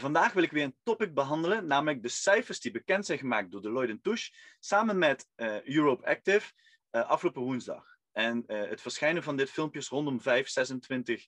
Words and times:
Vandaag 0.00 0.32
wil 0.32 0.42
ik 0.42 0.50
weer 0.50 0.64
een 0.64 0.76
topic 0.82 1.14
behandelen, 1.14 1.66
namelijk 1.66 2.02
de 2.02 2.08
cijfers 2.08 2.60
die 2.60 2.70
bekend 2.70 3.06
zijn 3.06 3.18
gemaakt 3.18 3.50
door 3.50 3.62
Deloitte 3.62 4.00
Touche 4.00 4.32
samen 4.58 4.98
met 4.98 5.28
uh, 5.36 5.62
Europe 5.62 6.06
Active 6.06 6.52
uh, 6.90 7.08
afgelopen 7.08 7.42
woensdag. 7.42 7.98
En 8.12 8.44
uh, 8.46 8.68
het 8.68 8.80
verschijnen 8.80 9.22
van 9.22 9.36
dit 9.36 9.50
filmpje 9.50 9.80
is 9.80 9.88
rondom 9.88 10.20
5, 10.20 10.48
26 10.48 11.26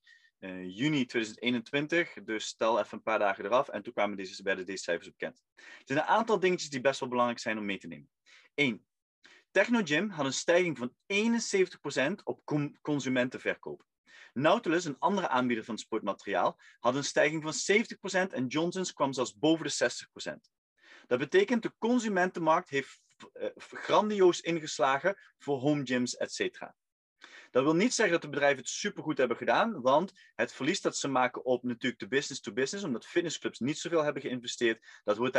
juni 0.66 1.06
2021. 1.06 2.12
Dus 2.24 2.44
stel 2.44 2.78
even 2.78 2.96
een 2.96 3.02
paar 3.02 3.18
dagen 3.18 3.44
eraf 3.44 3.68
en 3.68 3.82
toen 3.82 3.92
kwamen 3.92 4.16
deze, 4.16 4.42
werden 4.42 4.66
deze 4.66 4.82
cijfers 4.82 5.08
bekend. 5.08 5.42
Er 5.56 5.64
zijn 5.84 5.98
een 5.98 6.04
aantal 6.04 6.38
dingetjes 6.38 6.70
die 6.70 6.80
best 6.80 7.00
wel 7.00 7.08
belangrijk 7.08 7.40
zijn 7.40 7.58
om 7.58 7.64
mee 7.64 7.78
te 7.78 7.86
nemen. 7.86 8.10
1. 8.54 8.86
Technogym 9.50 10.10
had 10.10 10.24
een 10.24 10.32
stijging 10.32 10.78
van 10.78 10.92
71% 12.20 12.22
op 12.24 12.42
consumentenverkoop. 12.82 13.84
Nautilus, 14.32 14.84
een 14.84 14.98
andere 14.98 15.28
aanbieder 15.28 15.64
van 15.64 15.78
sportmateriaal, 15.78 16.60
had 16.80 16.94
een 16.94 17.04
stijging 17.04 17.42
van 17.42 17.76
70% 18.30 18.32
en 18.32 18.46
Johnson's 18.46 18.92
kwam 18.92 19.12
zelfs 19.12 19.38
boven 19.38 19.66
de 19.66 20.06
60%. 20.26 20.32
Dat 21.06 21.18
betekent 21.18 21.62
de 21.62 21.74
consumentenmarkt 21.78 22.68
heeft 22.68 23.00
uh, 23.34 23.48
grandioos 23.56 24.40
ingeslagen 24.40 25.16
voor 25.38 25.58
home 25.58 25.86
gyms, 25.86 26.16
etc. 26.16 26.72
Dat 27.50 27.62
wil 27.62 27.74
niet 27.74 27.94
zeggen 27.94 28.14
dat 28.14 28.22
de 28.22 28.28
bedrijven 28.28 28.58
het 28.58 28.68
supergoed 28.68 29.18
hebben 29.18 29.36
gedaan, 29.36 29.80
want 29.80 30.12
het 30.34 30.52
verlies 30.52 30.80
dat 30.80 30.96
ze 30.96 31.08
maken 31.08 31.44
op 31.44 31.62
natuurlijk 31.62 32.00
de 32.00 32.08
business-to-business, 32.08 32.84
omdat 32.84 33.06
fitnessclubs 33.06 33.58
niet 33.58 33.78
zoveel 33.78 34.04
hebben 34.04 34.22
geïnvesteerd, 34.22 35.00
dat 35.04 35.16
wordt 35.16 35.34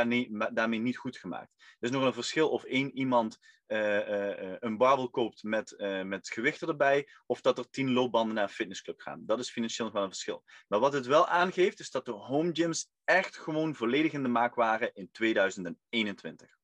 daarmee 0.54 0.80
niet 0.80 0.98
goed 0.98 1.18
gemaakt. 1.18 1.52
Er 1.58 1.88
is 1.88 1.90
nog 1.90 2.04
een 2.04 2.14
verschil 2.14 2.50
of 2.50 2.64
één 2.64 2.98
iemand 2.98 3.38
uh, 3.68 4.10
uh, 4.10 4.56
een 4.60 4.78
barbel 4.78 5.10
koopt 5.10 5.44
met, 5.44 5.76
met 6.06 6.30
gewichten 6.30 6.68
erbij, 6.68 7.08
of 7.26 7.42
dat 7.42 7.58
er 7.58 7.70
tien 7.70 7.92
loopbanden 7.92 8.36
naar 8.36 8.44
een 8.44 8.50
fitnessclub 8.50 9.00
gaan. 9.00 9.24
Dat 9.26 9.40
is 9.40 9.50
financieel 9.50 9.86
nog 9.86 9.96
wel 9.96 10.04
een 10.04 10.10
verschil. 10.10 10.44
Maar 10.68 10.80
wat 10.80 10.94
het 10.94 11.06
wel 11.06 11.28
aangeeft, 11.28 11.80
is 11.80 11.92
dat 11.92 12.06
de 12.06 12.12
home 12.12 12.50
gyms 12.54 12.90
echt 13.04 13.38
gewoon 13.38 13.76
volledig 13.76 14.12
in 14.12 14.24
de 14.24 14.30
maak 14.30 14.56
waren 14.56 14.94
in 14.94 15.12
2021. 15.12 16.62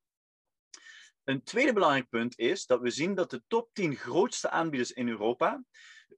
Een 1.30 1.44
tweede 1.44 1.74
belangrijk 1.74 2.10
punt 2.10 2.38
is 2.38 2.66
dat 2.66 2.82
we 2.82 2.90
zien 2.90 3.16
dat 3.16 3.30
de 3.30 3.44
top 3.48 3.70
10 3.74 3.96
grootste 3.96 4.50
aanbieders 4.50 4.92
in 4.92 5.08
Europa 5.08 5.64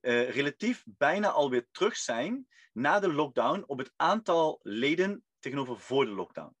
uh, 0.00 0.30
relatief 0.30 0.82
bijna 0.86 1.28
alweer 1.28 1.66
terug 1.70 1.96
zijn 1.96 2.46
na 2.72 3.00
de 3.00 3.12
lockdown 3.12 3.64
op 3.66 3.78
het 3.78 3.92
aantal 3.96 4.60
leden 4.62 5.24
tegenover 5.38 5.78
voor 5.78 6.04
de 6.04 6.10
lockdown. 6.10 6.56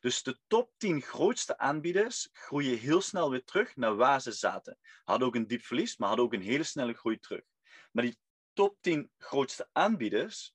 Dus 0.00 0.22
de 0.22 0.38
top 0.46 0.72
10 0.76 1.02
grootste 1.02 1.58
aanbieders 1.58 2.28
groeien 2.32 2.78
heel 2.78 3.00
snel 3.00 3.30
weer 3.30 3.44
terug 3.44 3.76
naar 3.76 3.96
waar 3.96 4.20
ze 4.20 4.32
zaten. 4.32 4.78
Hadden 5.04 5.26
ook 5.26 5.34
een 5.34 5.46
diep 5.46 5.62
verlies, 5.62 5.96
maar 5.96 6.08
hadden 6.08 6.26
ook 6.26 6.34
een 6.34 6.42
hele 6.42 6.62
snelle 6.62 6.94
groei 6.94 7.18
terug. 7.18 7.42
Maar 7.92 8.04
die 8.04 8.18
top 8.52 8.76
10 8.80 9.10
grootste 9.18 9.68
aanbieders 9.72 10.54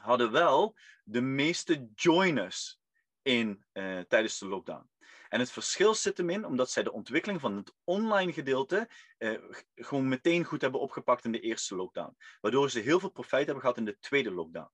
hadden 0.00 0.30
wel 0.30 0.76
de 1.04 1.20
meeste 1.20 1.88
joiners 1.94 2.80
in, 3.22 3.64
uh, 3.72 4.00
tijdens 4.00 4.38
de 4.38 4.46
lockdown. 4.46 4.90
En 5.28 5.40
het 5.40 5.50
verschil 5.50 5.94
zit 5.94 6.16
hem 6.16 6.30
in 6.30 6.44
omdat 6.44 6.70
zij 6.70 6.82
de 6.82 6.92
ontwikkeling 6.92 7.40
van 7.40 7.56
het 7.56 7.74
online 7.84 8.32
gedeelte 8.32 8.90
eh, 9.18 9.32
gewoon 9.74 10.08
meteen 10.08 10.44
goed 10.44 10.60
hebben 10.60 10.80
opgepakt 10.80 11.24
in 11.24 11.32
de 11.32 11.40
eerste 11.40 11.74
lockdown. 11.76 12.16
Waardoor 12.40 12.70
ze 12.70 12.80
heel 12.80 13.00
veel 13.00 13.10
profijt 13.10 13.44
hebben 13.44 13.62
gehad 13.62 13.78
in 13.78 13.84
de 13.84 13.98
tweede 13.98 14.30
lockdown. 14.30 14.70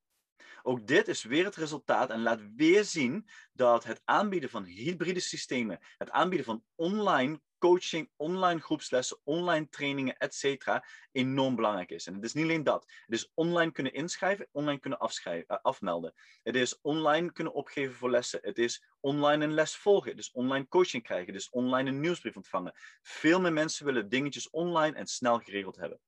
Ook 0.62 0.86
dit 0.86 1.08
is 1.08 1.22
weer 1.22 1.44
het 1.44 1.56
resultaat 1.56 2.10
en 2.10 2.22
laat 2.22 2.40
weer 2.54 2.84
zien 2.84 3.28
dat 3.52 3.84
het 3.84 4.00
aanbieden 4.04 4.50
van 4.50 4.64
hybride 4.64 5.20
systemen, 5.20 5.78
het 5.98 6.10
aanbieden 6.10 6.46
van 6.46 6.64
online 6.74 7.40
coaching, 7.64 8.10
online 8.16 8.60
groepslessen, 8.60 9.18
online 9.24 9.68
trainingen, 9.68 10.16
etc. 10.16 10.66
enorm 11.12 11.54
belangrijk 11.54 11.90
is. 11.90 12.06
En 12.06 12.14
het 12.14 12.24
is 12.24 12.32
niet 12.32 12.44
alleen 12.44 12.64
dat. 12.64 12.84
Het 13.06 13.14
is 13.14 13.30
online 13.34 13.72
kunnen 13.72 13.92
inschrijven, 13.92 14.48
online 14.52 14.80
kunnen 14.80 14.98
afschrijven, 14.98 15.46
uh, 15.48 15.58
afmelden. 15.62 16.14
Het 16.42 16.56
is 16.56 16.80
online 16.80 17.32
kunnen 17.32 17.52
opgeven 17.52 17.94
voor 17.94 18.10
lessen. 18.10 18.38
Het 18.42 18.58
is 18.58 18.84
online 19.00 19.44
een 19.44 19.54
les 19.54 19.76
volgen. 19.76 20.16
Dus 20.16 20.32
online 20.32 20.68
coaching 20.68 21.02
krijgen. 21.02 21.32
Dus 21.32 21.50
online 21.50 21.88
een 21.88 22.00
nieuwsbrief 22.00 22.36
ontvangen. 22.36 22.74
Veel 23.02 23.40
meer 23.40 23.52
mensen 23.52 23.86
willen 23.86 24.08
dingetjes 24.08 24.50
online 24.50 24.96
en 24.96 25.06
snel 25.06 25.38
geregeld 25.38 25.76
hebben. 25.76 26.00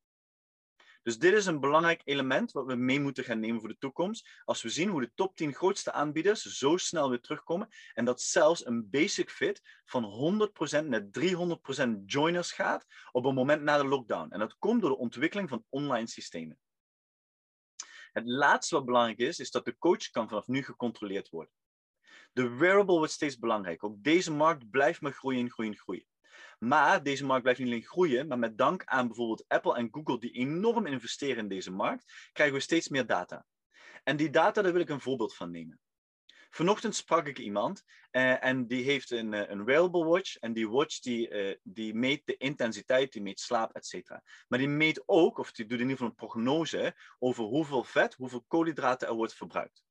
Dus 1.06 1.18
dit 1.18 1.32
is 1.32 1.46
een 1.46 1.60
belangrijk 1.60 2.00
element 2.04 2.52
wat 2.52 2.66
we 2.66 2.74
mee 2.74 3.00
moeten 3.00 3.24
gaan 3.24 3.40
nemen 3.40 3.60
voor 3.60 3.68
de 3.68 3.78
toekomst. 3.78 4.28
Als 4.44 4.62
we 4.62 4.68
zien 4.68 4.88
hoe 4.88 5.00
de 5.00 5.12
top 5.14 5.36
10 5.36 5.54
grootste 5.54 5.92
aanbieders 5.92 6.42
zo 6.42 6.76
snel 6.76 7.10
weer 7.10 7.20
terugkomen 7.20 7.68
en 7.94 8.04
dat 8.04 8.20
zelfs 8.20 8.66
een 8.66 8.90
basic 8.90 9.30
fit 9.30 9.80
van 9.84 10.04
100% 10.82 10.86
naar 10.86 11.06
300% 11.10 12.04
joiners 12.06 12.52
gaat 12.52 12.86
op 13.12 13.24
een 13.24 13.34
moment 13.34 13.62
na 13.62 13.76
de 13.76 13.84
lockdown. 13.84 14.30
En 14.30 14.38
dat 14.38 14.56
komt 14.58 14.80
door 14.80 14.90
de 14.90 14.96
ontwikkeling 14.96 15.48
van 15.48 15.64
online 15.68 16.06
systemen. 16.06 16.58
Het 18.12 18.26
laatste 18.26 18.74
wat 18.74 18.84
belangrijk 18.84 19.18
is, 19.18 19.38
is 19.38 19.50
dat 19.50 19.64
de 19.64 19.78
coach 19.78 20.10
kan 20.10 20.28
vanaf 20.28 20.46
nu 20.46 20.62
gecontroleerd 20.62 21.28
worden. 21.28 21.52
De 22.32 22.48
wearable 22.48 22.96
wordt 22.96 23.12
steeds 23.12 23.38
belangrijker. 23.38 23.88
Ook 23.88 24.02
deze 24.02 24.32
markt 24.32 24.70
blijft 24.70 25.00
maar 25.00 25.12
groeien, 25.12 25.50
groeien, 25.50 25.76
groeien. 25.76 26.06
Maar 26.58 27.02
deze 27.02 27.24
markt 27.24 27.42
blijft 27.42 27.60
niet 27.60 27.68
alleen 27.68 27.84
groeien, 27.84 28.26
maar 28.26 28.38
met 28.38 28.58
dank 28.58 28.84
aan 28.84 29.06
bijvoorbeeld 29.06 29.44
Apple 29.48 29.76
en 29.76 29.88
Google, 29.90 30.18
die 30.18 30.32
enorm 30.32 30.86
investeren 30.86 31.42
in 31.42 31.48
deze 31.48 31.70
markt, 31.70 32.30
krijgen 32.32 32.56
we 32.56 32.62
steeds 32.62 32.88
meer 32.88 33.06
data. 33.06 33.46
En 34.02 34.16
die 34.16 34.30
data, 34.30 34.62
daar 34.62 34.72
wil 34.72 34.80
ik 34.80 34.88
een 34.88 35.00
voorbeeld 35.00 35.34
van 35.34 35.50
nemen. 35.50 35.80
Vanochtend 36.50 36.94
sprak 36.94 37.26
ik 37.26 37.38
iemand 37.38 37.84
uh, 38.12 38.44
en 38.44 38.66
die 38.66 38.84
heeft 38.84 39.10
een, 39.10 39.32
uh, 39.32 39.48
een 39.48 39.64
wearable 39.64 40.04
watch. 40.04 40.36
En 40.36 40.52
die 40.52 40.68
watch 40.68 41.00
die, 41.00 41.30
uh, 41.30 41.54
die 41.62 41.94
meet 41.94 42.22
de 42.24 42.36
intensiteit, 42.36 43.12
die 43.12 43.22
meet 43.22 43.40
slaap, 43.40 43.74
etc. 43.74 44.10
Maar 44.48 44.58
die 44.58 44.68
meet 44.68 45.02
ook, 45.06 45.38
of 45.38 45.52
die 45.52 45.66
doet 45.66 45.80
in 45.80 45.88
ieder 45.88 45.96
geval 45.96 46.10
een 46.10 46.28
prognose 46.28 46.96
over 47.18 47.44
hoeveel 47.44 47.84
vet, 47.84 48.14
hoeveel 48.14 48.44
koolhydraten 48.48 49.08
er 49.08 49.14
wordt 49.14 49.34
verbruikt. 49.34 49.85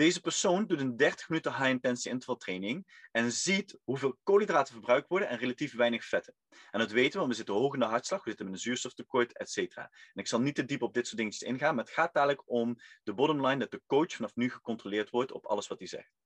Deze 0.00 0.20
persoon 0.20 0.66
doet 0.66 0.80
een 0.80 0.96
30 0.96 1.28
minuten 1.28 1.54
high-intensity 1.54 2.08
interval 2.08 2.36
training 2.36 3.06
en 3.10 3.32
ziet 3.32 3.78
hoeveel 3.84 4.18
koolhydraten 4.22 4.72
verbruikt 4.72 5.08
worden 5.08 5.28
en 5.28 5.38
relatief 5.38 5.74
weinig 5.74 6.04
vetten. 6.04 6.34
En 6.70 6.78
dat 6.78 6.90
weten 6.90 7.12
we, 7.12 7.18
want 7.18 7.30
we 7.30 7.36
zitten 7.36 7.54
hoog 7.54 7.74
in 7.74 7.80
de 7.80 7.86
hartslag, 7.86 8.24
we 8.24 8.28
zitten 8.28 8.46
met 8.46 8.54
een 8.54 8.60
zuurstoftekort, 8.60 9.38
et 9.38 9.50
cetera. 9.50 9.82
En 9.82 10.20
ik 10.20 10.26
zal 10.26 10.40
niet 10.40 10.54
te 10.54 10.64
diep 10.64 10.82
op 10.82 10.94
dit 10.94 11.06
soort 11.06 11.18
dingetjes 11.18 11.48
ingaan, 11.48 11.74
maar 11.74 11.84
het 11.84 11.92
gaat 11.92 12.14
dadelijk 12.14 12.42
om 12.50 12.76
de 13.02 13.14
bottom 13.14 13.46
line 13.46 13.58
dat 13.58 13.70
de 13.70 13.82
coach 13.86 14.12
vanaf 14.12 14.34
nu 14.34 14.50
gecontroleerd 14.50 15.10
wordt 15.10 15.32
op 15.32 15.46
alles 15.46 15.66
wat 15.66 15.78
hij 15.78 15.88
zegt. 15.88 16.19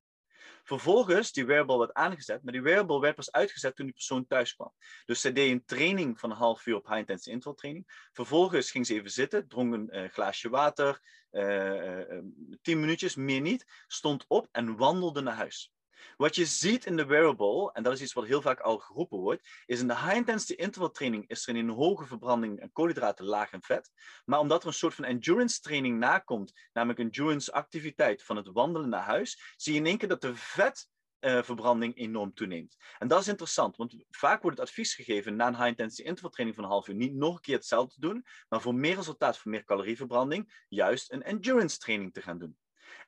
Vervolgens, 0.62 1.32
die 1.32 1.46
wearable 1.46 1.78
werd 1.78 1.92
aangezet, 1.92 2.42
maar 2.42 2.52
die 2.52 2.62
wearable 2.62 3.00
werd 3.00 3.14
pas 3.14 3.32
uitgezet 3.32 3.76
toen 3.76 3.84
die 3.86 3.94
persoon 3.94 4.26
thuis 4.26 4.54
kwam. 4.54 4.72
Dus 5.04 5.20
zij 5.20 5.32
deed 5.32 5.50
een 5.50 5.64
training 5.64 6.20
van 6.20 6.30
een 6.30 6.36
half 6.36 6.66
uur 6.66 6.76
op 6.76 6.86
high 6.86 6.98
intensity 6.98 7.30
interval 7.30 7.54
training. 7.54 8.08
Vervolgens 8.12 8.70
ging 8.70 8.86
ze 8.86 8.94
even 8.94 9.10
zitten, 9.10 9.48
dronk 9.48 9.74
een 9.74 9.88
uh, 9.92 10.08
glaasje 10.08 10.48
water, 10.48 11.00
uh, 11.30 12.08
uh, 12.08 12.22
tien 12.62 12.80
minuutjes, 12.80 13.14
meer 13.14 13.40
niet, 13.40 13.66
stond 13.86 14.24
op 14.28 14.48
en 14.52 14.76
wandelde 14.76 15.20
naar 15.20 15.36
huis. 15.36 15.72
Wat 16.16 16.34
je 16.34 16.44
ziet 16.44 16.86
in 16.86 16.96
de 16.96 17.06
wearable, 17.06 17.72
en 17.72 17.82
dat 17.82 17.92
is 17.92 18.02
iets 18.02 18.12
wat 18.12 18.26
heel 18.26 18.42
vaak 18.42 18.60
al 18.60 18.78
geroepen 18.78 19.18
wordt, 19.18 19.48
is 19.66 19.80
in 19.80 19.88
de 19.88 19.98
high-intensity 19.98 20.52
interval 20.52 20.90
training 20.90 21.28
is 21.28 21.46
er 21.46 21.56
een 21.56 21.68
hoge 21.68 22.06
verbranding 22.06 22.60
en 22.60 22.72
koolhydraten, 22.72 23.24
laag 23.24 23.50
en 23.50 23.62
vet. 23.62 23.90
Maar 24.24 24.38
omdat 24.38 24.62
er 24.62 24.68
een 24.68 24.74
soort 24.74 24.94
van 24.94 25.04
endurance 25.04 25.60
training 25.60 25.98
nakomt, 25.98 26.52
namelijk 26.72 26.98
endurance 26.98 27.52
activiteit 27.52 28.22
van 28.22 28.36
het 28.36 28.50
wandelen 28.52 28.88
naar 28.88 29.04
huis, 29.04 29.54
zie 29.56 29.72
je 29.72 29.78
in 29.78 29.86
één 29.86 29.98
keer 29.98 30.08
dat 30.08 30.20
de 30.20 30.36
vet 30.36 30.88
uh, 31.20 31.42
verbranding 31.42 31.96
enorm 31.96 32.34
toeneemt. 32.34 32.76
En 32.98 33.08
dat 33.08 33.20
is 33.20 33.28
interessant, 33.28 33.76
want 33.76 34.04
vaak 34.10 34.42
wordt 34.42 34.58
het 34.58 34.68
advies 34.68 34.94
gegeven 34.94 35.36
na 35.36 35.46
een 35.46 35.56
high-intensity 35.56 36.02
interval 36.02 36.30
training 36.30 36.56
van 36.56 36.66
een 36.66 36.72
half 36.72 36.88
uur 36.88 36.94
niet 36.94 37.14
nog 37.14 37.34
een 37.34 37.40
keer 37.40 37.54
hetzelfde 37.54 37.94
te 37.94 38.00
doen, 38.00 38.24
maar 38.48 38.60
voor 38.60 38.74
meer 38.74 38.94
resultaat, 38.94 39.38
voor 39.38 39.50
meer 39.50 39.64
calorieverbranding, 39.64 40.64
juist 40.68 41.12
een 41.12 41.22
endurance 41.22 41.78
training 41.78 42.12
te 42.12 42.22
gaan 42.22 42.38
doen. 42.38 42.56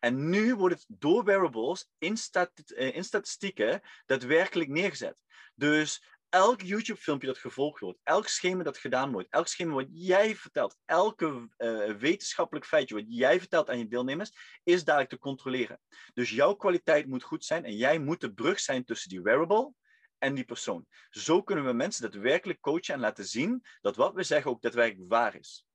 En 0.01 0.29
nu 0.29 0.55
wordt 0.55 0.75
het 0.75 0.85
door 0.89 1.25
wearables 1.25 1.91
in, 1.99 2.17
eh, 2.29 2.95
in 2.95 3.05
statistieken 3.05 3.81
daadwerkelijk 4.07 4.71
neergezet. 4.71 5.17
Dus 5.55 6.03
elk 6.29 6.63
YouTube-filmpje 6.63 7.27
dat 7.27 7.39
gevolgd 7.39 7.81
wordt, 7.81 7.99
elk 8.03 8.29
schema 8.29 8.63
dat 8.63 8.79
gedaan 8.79 9.13
wordt, 9.13 9.29
elk 9.31 9.49
schema 9.49 9.75
wat 9.75 9.87
jij 9.91 10.37
vertelt, 10.37 10.77
elke 10.85 11.49
uh, 11.59 11.93
wetenschappelijk 11.93 12.67
feitje 12.67 12.95
wat 12.95 13.05
jij 13.09 13.39
vertelt 13.39 13.71
aan 13.71 13.79
je 13.79 13.89
deelnemers, 13.89 14.61
is 14.63 14.85
dadelijk 14.85 15.11
te 15.11 15.19
controleren. 15.19 15.81
Dus 16.15 16.31
jouw 16.31 16.55
kwaliteit 16.55 17.07
moet 17.07 17.23
goed 17.23 17.45
zijn 17.45 17.65
en 17.65 17.77
jij 17.77 17.99
moet 17.99 18.21
de 18.21 18.33
brug 18.33 18.61
zijn 18.61 18.85
tussen 18.85 19.09
die 19.09 19.23
wearable 19.23 19.73
en 20.19 20.35
die 20.35 20.45
persoon. 20.45 20.87
Zo 21.11 21.43
kunnen 21.43 21.65
we 21.65 21.73
mensen 21.73 22.11
daadwerkelijk 22.11 22.61
coachen 22.61 22.95
en 22.95 23.01
laten 23.01 23.25
zien 23.25 23.65
dat 23.81 23.97
wat 23.97 24.15
we 24.15 24.23
zeggen 24.23 24.51
ook 24.51 24.63
daadwerkelijk 24.63 25.11
waar 25.11 25.35
is. 25.35 25.66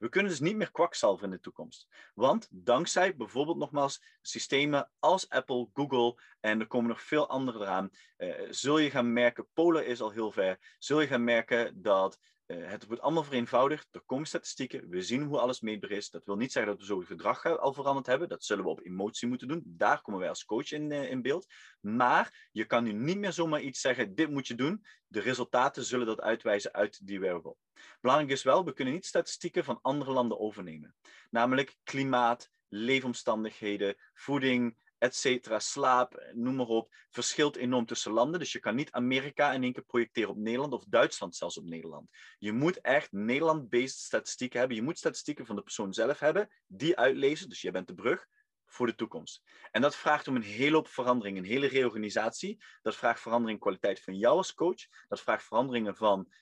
We 0.00 0.08
kunnen 0.08 0.30
dus 0.30 0.40
niet 0.40 0.56
meer 0.56 0.70
kwakzalven 0.70 1.24
in 1.24 1.30
de 1.30 1.40
toekomst. 1.40 1.88
Want 2.14 2.48
dankzij 2.50 3.16
bijvoorbeeld 3.16 3.58
nogmaals 3.58 4.02
systemen 4.22 4.90
als 4.98 5.28
Apple, 5.28 5.68
Google 5.74 6.20
en 6.40 6.60
er 6.60 6.66
komen 6.66 6.88
nog 6.88 7.02
veel 7.02 7.28
andere 7.28 7.58
eraan, 7.58 7.90
uh, 8.18 8.34
zul 8.50 8.78
je 8.78 8.90
gaan 8.90 9.12
merken, 9.12 9.48
Polen 9.52 9.86
is 9.86 10.00
al 10.00 10.10
heel 10.10 10.32
ver, 10.32 10.76
zul 10.78 11.00
je 11.00 11.06
gaan 11.06 11.24
merken 11.24 11.82
dat 11.82 12.18
uh, 12.50 12.68
het 12.68 12.86
wordt 12.86 13.02
allemaal 13.02 13.24
vereenvoudigd. 13.24 13.88
Er 13.90 14.02
komen 14.06 14.26
statistieken. 14.26 14.88
We 14.88 15.02
zien 15.02 15.22
hoe 15.22 15.38
alles 15.38 15.60
meetbaar 15.60 15.90
is. 15.90 16.10
Dat 16.10 16.24
wil 16.24 16.36
niet 16.36 16.52
zeggen 16.52 16.72
dat 16.72 16.80
we 16.80 16.86
zo 16.86 16.98
het 16.98 17.06
gedrag 17.06 17.58
al 17.58 17.72
veranderd 17.72 18.06
hebben. 18.06 18.28
Dat 18.28 18.44
zullen 18.44 18.64
we 18.64 18.70
op 18.70 18.84
emotie 18.84 19.28
moeten 19.28 19.48
doen. 19.48 19.62
Daar 19.66 20.02
komen 20.02 20.20
wij 20.20 20.28
als 20.28 20.44
coach 20.44 20.70
in, 20.70 20.90
uh, 20.90 21.10
in 21.10 21.22
beeld. 21.22 21.46
Maar 21.80 22.48
je 22.52 22.64
kan 22.64 22.84
nu 22.84 22.92
niet 22.92 23.18
meer 23.18 23.32
zomaar 23.32 23.60
iets 23.60 23.80
zeggen: 23.80 24.14
dit 24.14 24.30
moet 24.30 24.46
je 24.46 24.54
doen. 24.54 24.84
De 25.06 25.20
resultaten 25.20 25.84
zullen 25.84 26.06
dat 26.06 26.20
uitwijzen 26.20 26.72
uit 26.72 27.06
die 27.06 27.20
wearable. 27.20 27.56
Belangrijk 28.00 28.32
is 28.32 28.42
wel, 28.42 28.64
we 28.64 28.72
kunnen 28.72 28.94
niet 28.94 29.06
statistieken 29.06 29.64
van 29.64 29.78
andere 29.82 30.12
landen 30.12 30.38
overnemen. 30.40 30.94
Namelijk 31.30 31.76
klimaat, 31.84 32.50
leefomstandigheden, 32.68 33.96
voeding, 34.12 34.76
etcetera, 35.00 35.58
slaap, 35.58 36.30
noem 36.34 36.56
maar 36.56 36.66
op, 36.66 36.94
verschilt 37.10 37.56
enorm 37.56 37.86
tussen 37.86 38.12
landen. 38.12 38.40
Dus 38.40 38.52
je 38.52 38.58
kan 38.58 38.74
niet 38.74 38.92
Amerika 38.92 39.52
in 39.52 39.62
één 39.62 39.72
keer 39.72 39.84
projecteren 39.84 40.30
op 40.30 40.36
Nederland 40.36 40.72
of 40.72 40.84
Duitsland 40.84 41.36
zelfs 41.36 41.58
op 41.58 41.64
Nederland. 41.64 42.08
Je 42.38 42.52
moet 42.52 42.80
echt 42.80 43.12
Nederland-based 43.12 43.98
statistieken 43.98 44.58
hebben. 44.58 44.76
Je 44.76 44.82
moet 44.82 44.98
statistieken 44.98 45.46
van 45.46 45.56
de 45.56 45.62
persoon 45.62 45.92
zelf 45.92 46.18
hebben, 46.18 46.50
die 46.66 46.96
uitlezen, 46.96 47.48
dus 47.48 47.60
jij 47.60 47.72
bent 47.72 47.86
de 47.86 47.94
brug, 47.94 48.26
voor 48.70 48.86
de 48.86 48.94
toekomst. 48.94 49.42
En 49.70 49.80
dat 49.80 49.96
vraagt 49.96 50.28
om 50.28 50.36
een 50.36 50.42
hele 50.42 50.74
hoop 50.74 50.88
verandering, 50.88 51.38
een 51.38 51.44
hele 51.44 51.66
reorganisatie. 51.66 52.62
Dat 52.82 52.96
vraagt 52.96 53.20
verandering 53.20 53.56
in 53.58 53.62
kwaliteit 53.62 54.00
van 54.00 54.16
jou 54.16 54.36
als 54.36 54.54
coach. 54.54 54.86
Dat 55.08 55.20
vraagt 55.20 55.44
veranderingen 55.44 55.96
van 55.96 56.32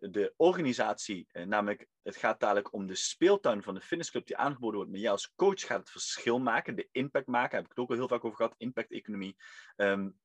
de 0.00 0.34
organisatie. 0.36 1.28
Uh, 1.32 1.44
namelijk, 1.44 1.86
het 2.02 2.16
gaat 2.16 2.40
dadelijk 2.40 2.72
om 2.72 2.86
de 2.86 2.94
speeltuin 2.94 3.62
van 3.62 3.74
de 3.74 3.80
fitnessclub 3.80 4.26
die 4.26 4.36
aangeboden 4.36 4.76
wordt. 4.76 4.90
Maar 4.90 5.00
jij 5.00 5.10
als 5.10 5.32
coach 5.36 5.60
gaat 5.60 5.78
het 5.78 5.90
verschil 5.90 6.38
maken, 6.38 6.76
de 6.76 6.88
impact 6.92 7.26
maken. 7.26 7.50
Daar 7.50 7.60
heb 7.60 7.70
ik 7.70 7.76
het 7.76 7.84
ook 7.84 7.90
al 7.90 7.96
heel 7.96 8.08
vaak 8.08 8.24
over 8.24 8.36
gehad, 8.36 8.54
impact-economie. 8.58 9.36
Um, 9.76 10.16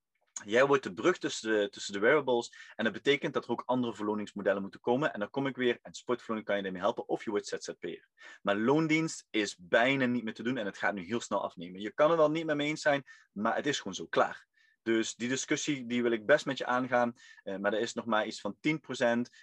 Jij 0.45 0.65
wordt 0.65 0.83
de 0.83 0.93
brug 0.93 1.17
tussen 1.17 1.51
de, 1.51 1.69
tussen 1.69 1.93
de 1.93 1.99
wearables. 1.99 2.53
En 2.75 2.83
dat 2.83 2.93
betekent 2.93 3.33
dat 3.33 3.43
er 3.43 3.51
ook 3.51 3.63
andere 3.65 3.93
verloningsmodellen 3.93 4.61
moeten 4.61 4.79
komen. 4.79 5.13
En 5.13 5.19
dan 5.19 5.29
kom 5.29 5.47
ik 5.47 5.55
weer, 5.55 5.79
en 5.81 5.93
sportverloning 5.93 6.47
kan 6.47 6.57
je 6.57 6.63
daarmee 6.63 6.81
helpen, 6.81 7.07
of 7.07 7.23
je 7.23 7.29
wordt 7.29 7.47
ZZP'er. 7.47 8.07
Maar 8.41 8.57
loondienst 8.57 9.27
is 9.29 9.57
bijna 9.57 10.05
niet 10.05 10.23
meer 10.23 10.33
te 10.33 10.43
doen 10.43 10.57
en 10.57 10.65
het 10.65 10.77
gaat 10.77 10.93
nu 10.93 11.05
heel 11.05 11.21
snel 11.21 11.43
afnemen. 11.43 11.81
Je 11.81 11.91
kan 11.91 12.11
er 12.11 12.17
wel 12.17 12.31
niet 12.31 12.45
mee 12.45 12.67
eens 12.67 12.81
zijn, 12.81 13.03
maar 13.31 13.55
het 13.55 13.67
is 13.67 13.77
gewoon 13.77 13.93
zo 13.93 14.05
klaar. 14.05 14.47
Dus 14.83 15.15
die 15.15 15.29
discussie 15.29 15.85
die 15.85 16.01
wil 16.01 16.11
ik 16.11 16.25
best 16.25 16.45
met 16.45 16.57
je 16.57 16.65
aangaan. 16.65 17.13
Uh, 17.43 17.57
maar 17.57 17.73
er 17.73 17.79
is 17.79 17.93
nog 17.93 18.05
maar 18.05 18.25
iets 18.25 18.41
van 18.41 18.55
10%, 18.55 18.59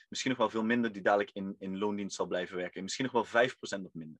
misschien 0.09 0.31
nog 0.31 0.39
wel 0.39 0.51
veel 0.51 0.65
minder, 0.65 0.93
die 0.93 1.03
dadelijk 1.03 1.31
in, 1.33 1.57
in 1.59 1.79
loondienst 1.79 2.17
zal 2.17 2.27
blijven 2.27 2.57
werken. 2.57 2.83
Misschien 2.83 3.09
nog 3.13 3.31
wel 3.31 3.49
5% 3.49 3.51
of 3.61 3.93
minder. 3.93 4.19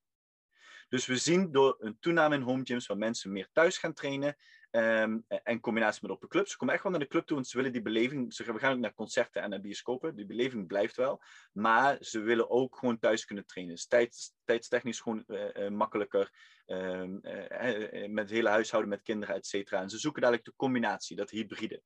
Dus 0.89 1.05
we 1.05 1.17
zien 1.17 1.51
door 1.51 1.75
een 1.79 1.99
toename 1.99 2.35
in 2.35 2.41
home 2.41 2.65
gyms, 2.65 2.87
waar 2.87 2.97
mensen 2.97 3.31
meer 3.31 3.49
thuis 3.51 3.77
gaan 3.77 3.93
trainen, 3.93 4.35
Um, 4.71 5.25
en 5.27 5.59
combinatie 5.59 5.99
met 6.01 6.11
open 6.11 6.27
clubs. 6.27 6.51
Ze 6.51 6.57
komen 6.57 6.73
echt 6.73 6.83
wel 6.83 6.91
naar 6.91 7.01
de 7.01 7.07
club 7.07 7.25
toe, 7.25 7.35
want 7.35 7.47
ze 7.47 7.57
willen 7.57 7.71
die 7.71 7.81
beleving. 7.81 8.33
Ze, 8.33 8.53
we 8.53 8.59
gaan 8.59 8.73
ook 8.73 8.79
naar 8.79 8.93
concerten 8.93 9.41
en 9.41 9.49
naar 9.49 9.61
bioscopen. 9.61 10.15
Die 10.15 10.25
beleving 10.25 10.67
blijft 10.67 10.95
wel. 10.95 11.21
Maar 11.53 11.97
ze 11.99 12.19
willen 12.19 12.49
ook 12.49 12.77
gewoon 12.77 12.99
thuis 12.99 13.25
kunnen 13.25 13.45
trainen. 13.45 13.75
Dus 13.75 13.87
tijd, 13.87 14.33
tijdstechnisch 14.43 14.99
gewoon 14.99 15.23
uh, 15.27 15.45
uh, 15.53 15.69
makkelijker. 15.69 16.31
Um, 16.65 17.19
uh, 17.23 18.07
met 18.07 18.23
het 18.23 18.29
hele 18.29 18.49
huishouden 18.49 18.89
met 18.89 19.01
kinderen, 19.01 19.35
et 19.35 19.45
cetera. 19.45 19.81
En 19.81 19.89
ze 19.89 19.97
zoeken 19.97 20.21
dadelijk 20.21 20.47
de 20.47 20.53
combinatie, 20.55 21.15
dat 21.15 21.29
hybride. 21.29 21.81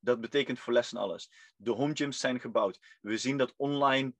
Dat 0.00 0.20
betekent 0.20 0.58
voor 0.58 0.72
lessen 0.72 0.98
alles. 0.98 1.30
De 1.56 1.70
home 1.70 1.94
gyms 1.94 2.18
zijn 2.18 2.40
gebouwd. 2.40 2.78
We 3.00 3.18
zien 3.18 3.36
dat 3.36 3.54
online 3.56 4.14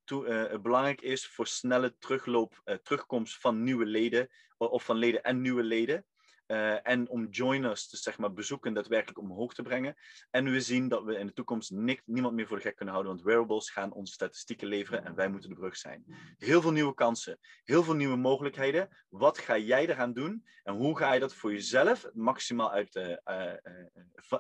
belangrijk 0.62 1.00
is 1.00 1.29
voor 1.29 1.47
snelle 1.47 1.97
terugloop, 1.99 2.81
terugkomst 2.82 3.41
van 3.41 3.62
nieuwe 3.62 3.87
leden. 3.87 4.29
Of 4.59 4.85
van 4.85 4.97
leden 4.97 5.23
en 5.23 5.41
nieuwe 5.41 5.62
leden. 5.62 6.06
Uh, 6.46 6.88
en 6.88 7.08
om 7.08 7.26
joiners, 7.31 7.88
dus 7.88 8.02
zeg 8.02 8.19
maar 8.19 8.32
bezoeken, 8.32 8.75
daadwerkelijk 8.75 9.19
omhoog 9.19 9.54
te 9.54 9.62
brengen. 9.62 9.96
En 10.31 10.44
we 10.44 10.60
zien 10.60 10.88
dat 10.88 11.04
we 11.04 11.19
in 11.19 11.26
de 11.26 11.32
toekomst 11.32 11.70
niemand 12.04 12.34
meer 12.34 12.46
voor 12.46 12.56
de 12.56 12.62
gek 12.62 12.76
kunnen 12.76 12.94
houden, 12.94 13.14
want 13.14 13.26
wearables 13.26 13.70
gaan 13.70 13.93
onze 13.93 14.12
statistieken 14.12 14.69
leveren 14.69 15.04
en 15.04 15.14
wij 15.14 15.28
moeten 15.28 15.50
de 15.50 15.56
brug 15.56 15.76
zijn. 15.76 16.04
Heel 16.38 16.60
veel 16.60 16.72
nieuwe 16.72 16.94
kansen, 16.94 17.38
heel 17.64 17.82
veel 17.82 17.94
nieuwe 17.94 18.16
mogelijkheden. 18.16 18.88
Wat 19.08 19.38
ga 19.38 19.58
jij 19.58 19.88
eraan 19.88 20.12
doen 20.12 20.46
en 20.62 20.75
hoe 20.75 20.98
ga 20.98 21.12
je 21.12 21.20
dat 21.20 21.34
voor 21.34 21.52
jezelf 21.52 22.06
maximaal, 22.12 22.72
uit, 22.72 22.94
uh, 22.94 23.16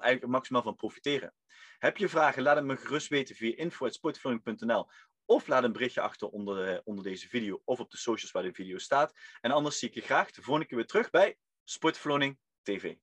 uh, 0.04 0.22
maximaal 0.22 0.62
van 0.62 0.74
profiteren? 0.74 1.34
Heb 1.78 1.96
je 1.96 2.08
vragen? 2.08 2.42
Laat 2.42 2.56
het 2.56 2.64
me 2.64 2.76
gerust 2.76 3.08
weten 3.08 3.34
via 3.34 3.56
info.sportfilming.nl 3.56 4.90
of 5.24 5.46
laat 5.46 5.64
een 5.64 5.72
berichtje 5.72 6.00
achter 6.00 6.28
onder, 6.28 6.80
onder 6.84 7.04
deze 7.04 7.28
video 7.28 7.60
of 7.64 7.80
op 7.80 7.90
de 7.90 7.96
socials 7.96 8.32
waar 8.32 8.42
de 8.42 8.52
video 8.52 8.78
staat. 8.78 9.12
En 9.40 9.50
anders 9.50 9.78
zie 9.78 9.88
ik 9.88 9.94
je 9.94 10.00
graag 10.00 10.30
de 10.30 10.42
volgende 10.42 10.68
keer 10.68 10.76
weer 10.76 10.86
terug 10.86 11.10
bij 11.10 11.36
Sportverloning 11.66 12.36
TV. 12.64 12.98